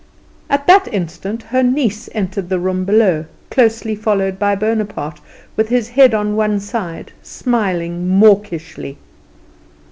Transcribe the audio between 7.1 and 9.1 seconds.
smiling mawkishly.